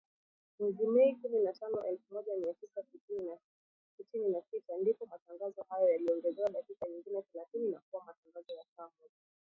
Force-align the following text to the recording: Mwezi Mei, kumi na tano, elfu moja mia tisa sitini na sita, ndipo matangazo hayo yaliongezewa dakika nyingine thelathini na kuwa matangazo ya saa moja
Mwezi 0.59 0.87
Mei, 0.87 1.15
kumi 1.15 1.39
na 1.39 1.53
tano, 1.53 1.83
elfu 1.87 2.13
moja 2.13 2.33
mia 2.35 2.53
tisa 2.53 2.83
sitini 4.03 4.29
na 4.31 4.41
sita, 4.51 4.77
ndipo 4.77 5.05
matangazo 5.05 5.65
hayo 5.69 5.87
yaliongezewa 5.89 6.49
dakika 6.49 6.87
nyingine 6.89 7.21
thelathini 7.21 7.71
na 7.71 7.79
kuwa 7.91 8.05
matangazo 8.05 8.53
ya 8.53 8.65
saa 8.77 8.83
moja 9.01 9.15